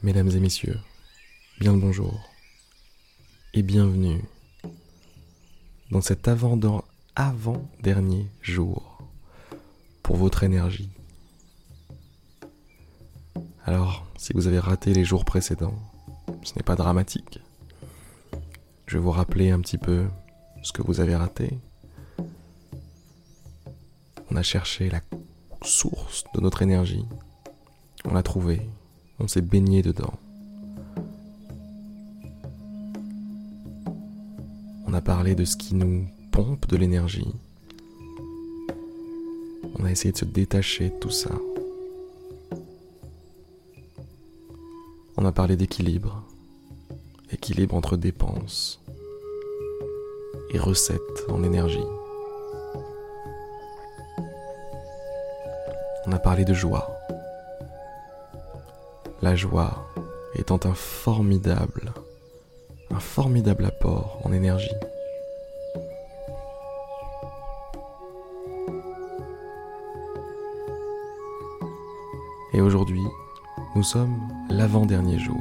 [0.00, 0.78] Mesdames et messieurs,
[1.58, 2.30] bien le bonjour
[3.52, 4.22] et bienvenue
[5.90, 6.28] dans cet
[7.16, 8.98] avant-dernier jour
[10.04, 10.88] pour votre énergie.
[13.64, 15.78] Alors, si vous avez raté les jours précédents,
[16.44, 17.40] ce n'est pas dramatique.
[18.86, 20.06] Je vais vous rappeler un petit peu
[20.62, 21.58] ce que vous avez raté.
[24.30, 25.00] On a cherché la
[25.62, 27.04] source de notre énergie.
[28.04, 28.62] On l'a trouvée.
[29.20, 30.14] On s'est baigné dedans.
[34.86, 37.34] On a parlé de ce qui nous pompe de l'énergie.
[39.78, 41.30] On a essayé de se détacher de tout ça.
[45.16, 46.22] On a parlé d'équilibre.
[47.32, 48.80] Équilibre entre dépenses
[50.50, 51.84] et recettes en énergie.
[56.06, 56.97] On a parlé de joie.
[59.28, 59.86] La joie
[60.36, 61.92] étant un formidable,
[62.90, 64.70] un formidable apport en énergie.
[72.54, 73.04] Et aujourd'hui,
[73.76, 75.36] nous sommes l'avant-dernier jour.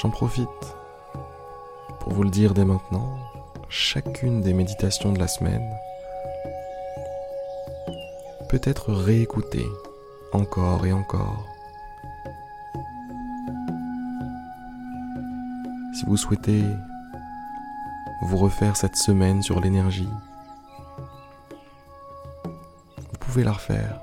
[0.00, 0.48] J'en profite
[2.12, 3.18] vous le dire dès maintenant,
[3.70, 5.66] chacune des méditations de la semaine
[8.50, 9.66] peut être réécoutée
[10.32, 11.46] encore et encore.
[15.94, 16.62] Si vous souhaitez
[18.22, 20.10] vous refaire cette semaine sur l'énergie,
[22.44, 24.00] vous pouvez la refaire.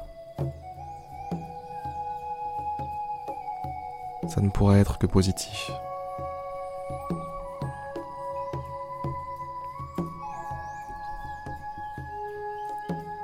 [4.27, 5.71] Ça ne pourra être que positif.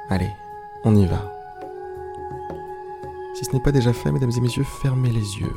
[0.09, 0.31] Allez,
[0.83, 1.31] on y va.
[3.33, 5.55] Si ce n'est pas déjà fait, mesdames et messieurs, fermez les yeux.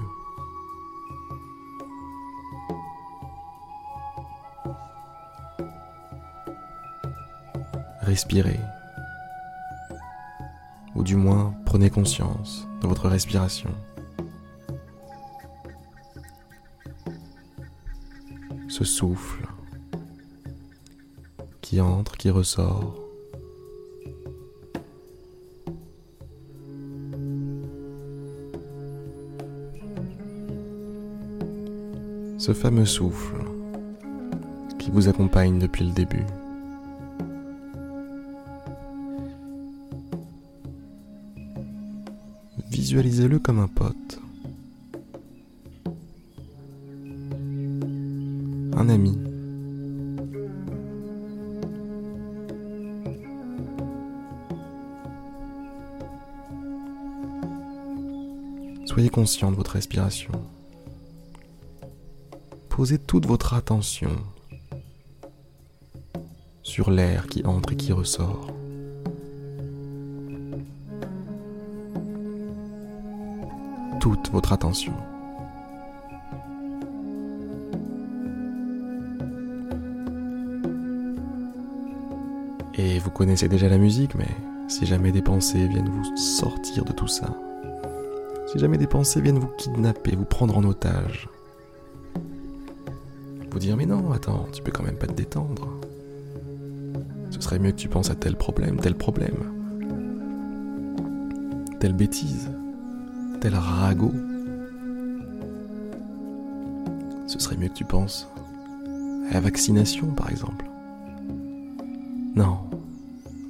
[8.00, 8.58] Respirez.
[10.94, 13.70] Ou du moins, prenez conscience de votre respiration.
[18.68, 19.46] Ce souffle
[21.60, 23.07] qui entre, qui ressort.
[32.38, 33.44] Ce fameux souffle
[34.78, 36.24] qui vous accompagne depuis le début.
[42.70, 44.20] Visualisez-le comme un pote,
[48.76, 49.18] un ami.
[58.86, 60.32] Soyez conscient de votre respiration
[62.78, 64.12] posez toute votre attention
[66.62, 68.52] sur l'air qui entre et qui ressort.
[73.98, 74.92] Toute votre attention.
[82.74, 84.30] Et vous connaissez déjà la musique, mais
[84.68, 87.36] si jamais des pensées viennent vous sortir de tout ça,
[88.52, 91.28] si jamais des pensées viennent vous kidnapper, vous prendre en otage,
[93.50, 95.68] vous dire mais non, attends, tu peux quand même pas te détendre.
[97.30, 99.36] Ce serait mieux que tu penses à tel problème, tel problème,
[101.80, 102.50] telle bêtise,
[103.40, 104.12] tel ragot.
[107.26, 108.28] Ce serait mieux que tu penses
[109.30, 110.64] à la vaccination, par exemple.
[112.34, 112.58] Non,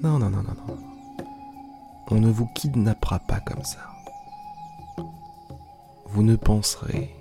[0.03, 0.77] non, non, non, non, non.
[2.11, 3.79] On ne vous kidnappera pas comme ça.
[6.07, 7.15] Vous ne penserez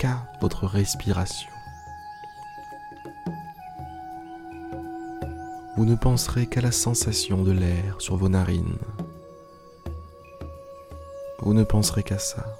[0.00, 1.50] qu'à votre respiration.
[5.76, 8.78] Vous ne penserez qu'à la sensation de l'air sur vos narines.
[11.40, 12.59] Vous ne penserez qu'à ça.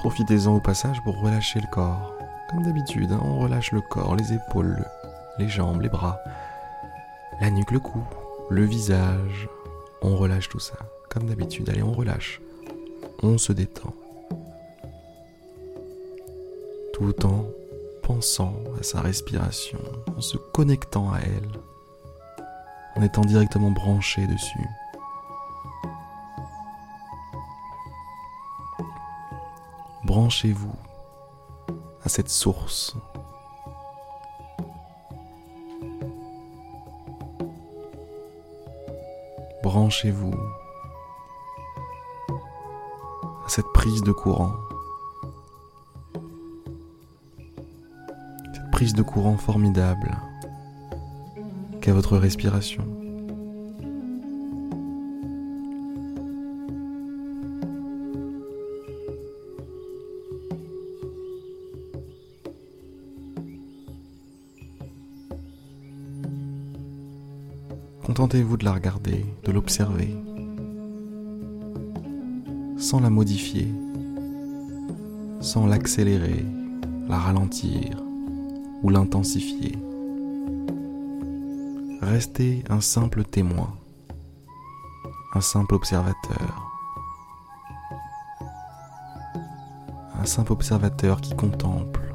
[0.00, 2.14] Profitez-en au passage pour relâcher le corps.
[2.48, 4.84] Comme d'habitude, hein, on relâche le corps, les épaules,
[5.38, 6.18] les jambes, les bras,
[7.40, 8.02] la nuque, le cou,
[8.50, 9.48] le visage.
[10.02, 10.76] On relâche tout ça.
[11.08, 12.40] Comme d'habitude, allez, on relâche.
[13.22, 13.94] On se détend.
[17.00, 17.46] tout en
[18.02, 19.78] pensant à sa respiration,
[20.16, 21.48] en se connectant à elle,
[22.94, 24.68] en étant directement branché dessus.
[30.20, 30.74] Branchez-vous
[32.04, 32.94] à cette source.
[39.62, 40.34] Branchez-vous
[43.46, 44.52] à cette prise de courant.
[48.52, 50.18] Cette prise de courant formidable
[51.80, 52.99] qu'est votre respiration.
[68.10, 70.12] Contentez-vous de la regarder, de l'observer,
[72.76, 73.72] sans la modifier,
[75.40, 76.44] sans l'accélérer,
[77.06, 78.02] la ralentir
[78.82, 79.78] ou l'intensifier.
[82.02, 83.76] Restez un simple témoin,
[85.32, 86.68] un simple observateur,
[90.20, 92.09] un simple observateur qui contemple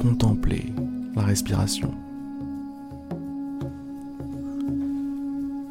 [0.00, 0.72] contempler
[1.14, 1.92] la respiration.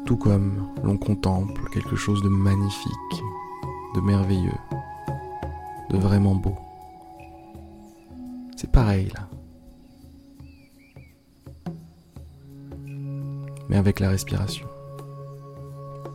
[0.06, 3.16] Tout comme l'on contemple quelque chose de magnifique,
[3.96, 4.60] de merveilleux,
[5.90, 6.54] de vraiment beau.
[8.56, 9.28] C'est pareil là.
[13.68, 14.66] Mais avec la respiration.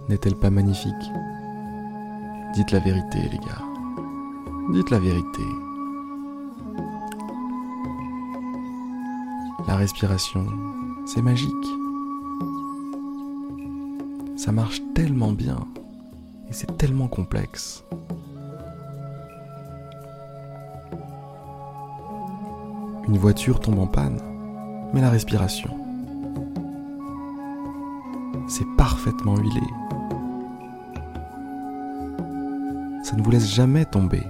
[0.07, 1.05] N'est-elle pas magnifique?
[2.53, 3.65] Dites la vérité les gars.
[4.71, 5.64] Dites la vérité.
[9.67, 10.45] La respiration,
[11.07, 11.49] c'est magique.
[14.35, 15.57] Ça marche tellement bien
[16.47, 17.83] et c'est tellement complexe.
[23.07, 24.19] Une voiture tombe en panne,
[24.93, 25.71] mais la respiration,
[28.47, 29.61] c'est parfaitement huilé.
[33.03, 34.23] Ça ne vous laisse jamais tomber.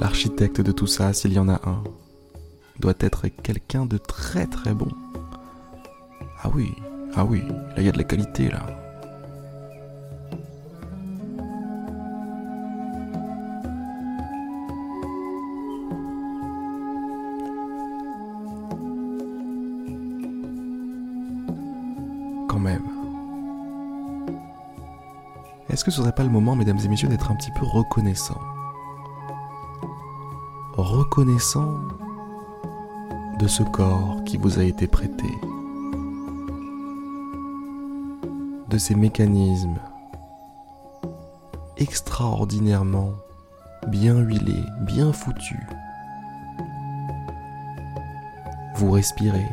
[0.00, 1.84] L'architecte de tout ça, s'il y en a un,
[2.78, 4.88] doit être quelqu'un de très très bon.
[6.42, 6.72] Ah oui,
[7.14, 8.66] ah oui, là il y a de la qualité là.
[22.48, 22.80] Quand même.
[25.68, 28.40] Est-ce que ce serait pas le moment, mesdames et messieurs, d'être un petit peu reconnaissant
[30.82, 31.74] reconnaissant
[33.38, 35.28] de ce corps qui vous a été prêté,
[38.68, 39.78] de ces mécanismes
[41.76, 43.14] extraordinairement
[43.88, 45.66] bien huilés, bien foutus.
[48.76, 49.48] Vous respirez,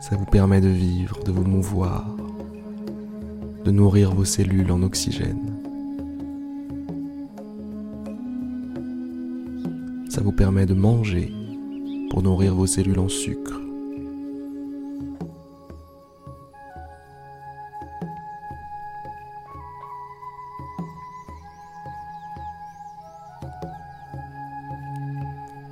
[0.00, 2.04] ça vous permet de vivre, de vous mouvoir,
[3.64, 5.47] de nourrir vos cellules en oxygène.
[10.18, 11.32] Ça vous permet de manger
[12.10, 13.60] pour nourrir vos cellules en sucre.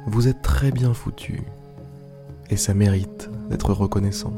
[0.07, 1.43] Vous êtes très bien foutu
[2.49, 4.33] et ça mérite d'être reconnaissant.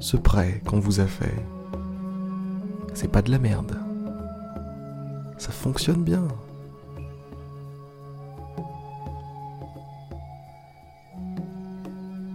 [0.00, 1.36] Ce prêt qu'on vous a fait,
[2.94, 3.76] c'est pas de la merde
[5.44, 6.26] ça fonctionne bien.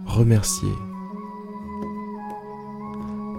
[0.06, 0.72] Remerciez.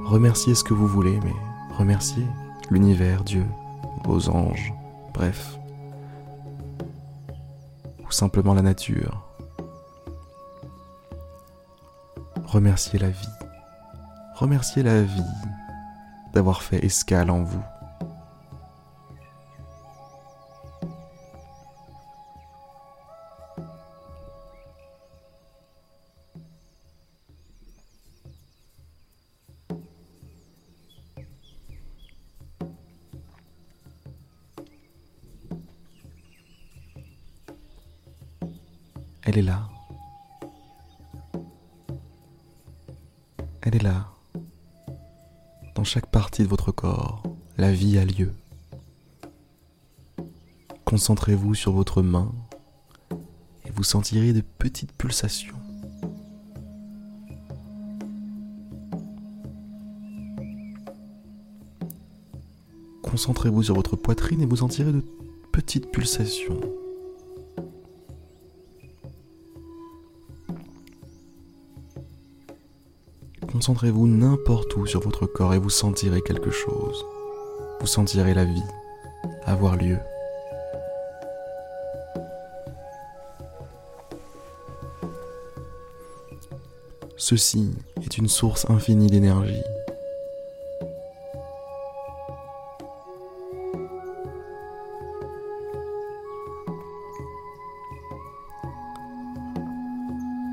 [0.04, 1.32] Remerciez ce que vous voulez, mais
[1.78, 2.26] remerciez
[2.70, 3.46] l'univers, Dieu,
[4.04, 4.74] vos anges,
[5.14, 5.58] bref.
[8.06, 9.24] Ou simplement la nature.
[12.44, 13.38] Remerciez la vie.
[14.36, 15.22] Remerciez la vie
[16.34, 17.64] d'avoir fait escale en vous.
[39.24, 39.70] Elle est là.
[43.62, 44.08] Elle est là.
[45.76, 47.22] Dans chaque partie de votre corps,
[47.58, 48.34] la vie a lieu.
[50.86, 52.34] Concentrez-vous sur votre main
[53.64, 55.56] et vous sentirez de petites pulsations.
[63.04, 65.06] Concentrez-vous sur votre poitrine et vous sentirez de
[65.52, 66.60] petites pulsations.
[73.62, 77.06] Concentrez-vous n'importe où sur votre corps et vous sentirez quelque chose.
[77.80, 78.64] Vous sentirez la vie
[79.46, 80.00] avoir lieu.
[87.18, 87.70] Ceci
[88.04, 89.62] est une source infinie d'énergie.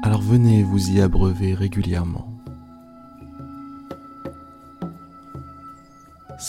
[0.02, 2.37] Alors venez vous y abreuver régulièrement.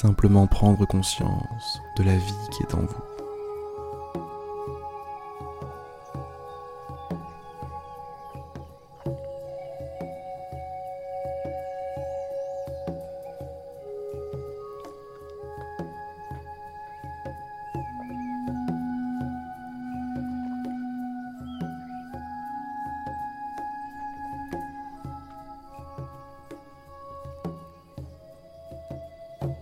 [0.01, 3.08] Simplement prendre conscience de la vie qui est en vous.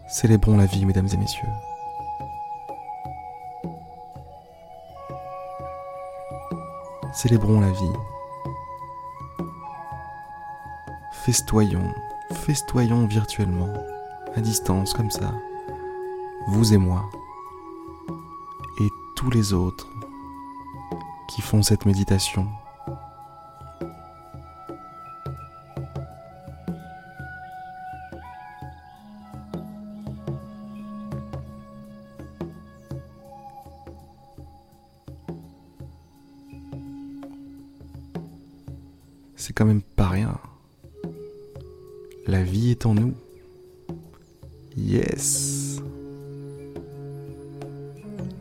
[0.09, 1.49] Célébrons la vie, mesdames et messieurs.
[7.13, 7.93] Célébrons la vie.
[11.11, 11.93] Festoyons,
[12.31, 13.73] festoyons virtuellement,
[14.35, 15.33] à distance comme ça,
[16.47, 17.09] vous et moi,
[18.79, 18.87] et
[19.17, 19.89] tous les autres
[21.27, 22.47] qui font cette méditation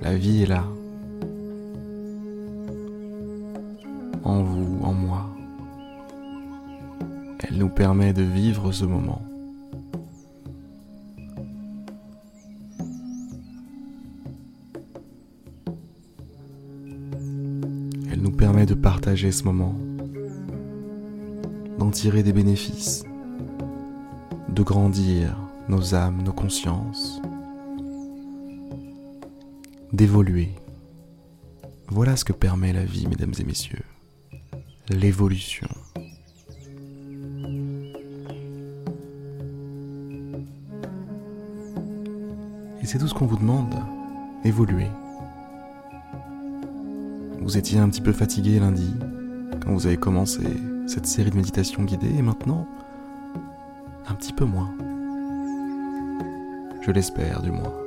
[0.09, 0.63] La vie est là.
[4.23, 5.27] En vous, en moi.
[7.41, 9.21] Elle nous permet de vivre ce moment.
[18.09, 19.75] Elle nous permet de partager ce moment
[21.81, 23.03] d'en tirer des bénéfices,
[24.51, 25.37] de grandir
[25.69, 27.21] nos âmes, nos consciences,
[29.97, 30.51] d'évoluer.
[31.89, 33.83] Voilà ce que permet la vie, mesdames et messieurs,
[34.91, 35.69] l'évolution.
[42.83, 43.75] Et c'est tout ce qu'on vous demande,
[44.45, 44.89] évoluer.
[47.41, 48.93] Vous étiez un petit peu fatigué lundi,
[49.63, 50.43] quand vous avez commencé
[50.87, 52.69] cette série de méditations guidées et maintenant
[54.07, 54.75] un petit peu moins.
[56.83, 57.86] Je l'espère du moins.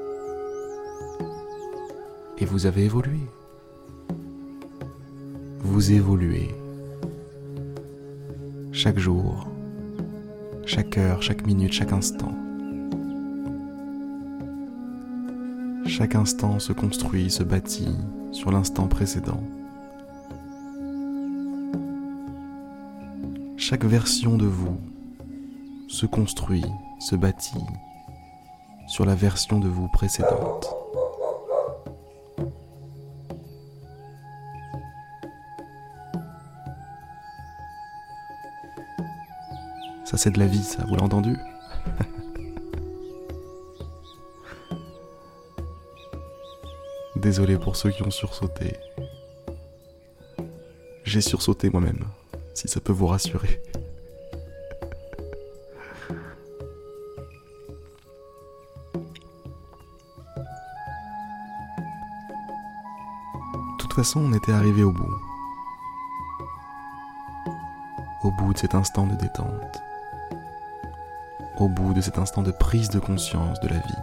[2.40, 3.20] Et vous avez évolué.
[5.60, 6.56] Vous évoluez.
[8.72, 9.48] Chaque jour,
[10.66, 12.34] chaque heure, chaque minute, chaque instant.
[15.86, 17.96] Chaque instant se construit, se bâtit
[18.32, 19.44] sur l'instant précédent.
[23.58, 24.78] Chaque version de vous
[25.90, 26.66] se construit,
[27.00, 27.66] se bâtit
[28.88, 30.79] sur la version de vous précédente.
[40.10, 41.38] Ça c'est de la vie, ça, vous l'avez entendu
[47.16, 48.76] Désolé pour ceux qui ont sursauté.
[51.04, 52.06] J'ai sursauté moi-même
[52.56, 53.62] si ça peut vous rassurer.
[63.68, 65.22] De toute façon, on était arrivé au bout.
[68.24, 69.84] Au bout de cet instant de détente.
[71.60, 73.96] Au bout de cet instant de prise de conscience de la vie.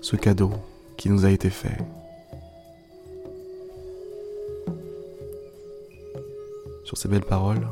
[0.00, 0.52] Ce cadeau
[0.96, 1.76] qui nous a été fait
[6.84, 7.66] Sur ces belles paroles,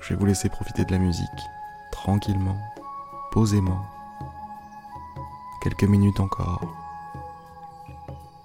[0.00, 1.26] je vais vous laisser profiter de la musique,
[1.92, 2.56] tranquillement,
[3.30, 3.84] posément,
[5.62, 6.66] quelques minutes encore.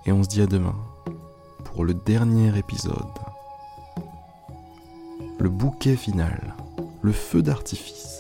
[0.06, 0.76] Et on se dit à demain
[1.64, 2.96] pour le dernier épisode,
[5.40, 6.56] le bouquet final,
[7.02, 8.16] le feu d'artifice.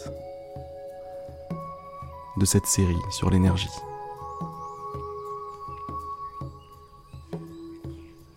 [2.38, 3.70] de cette série sur l'énergie.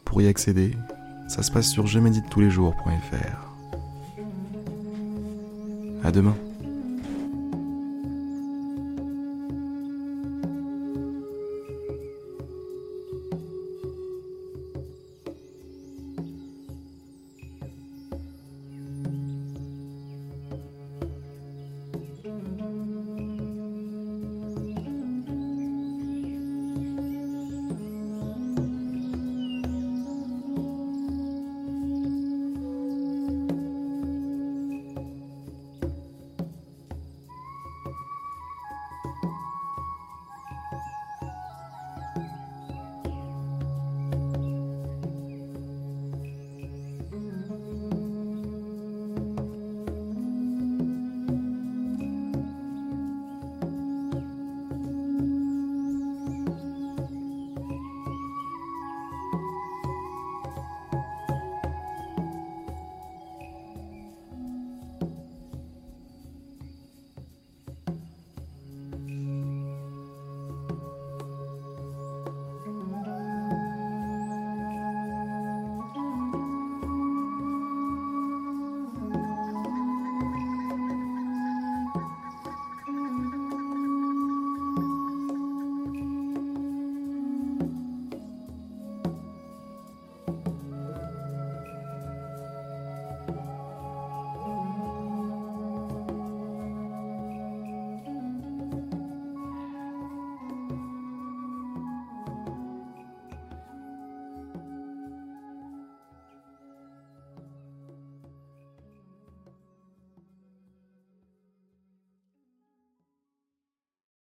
[0.05, 0.73] Pour y accéder,
[1.29, 3.49] ça se passe sur je médite tous les jours.fr.
[6.05, 6.37] À demain.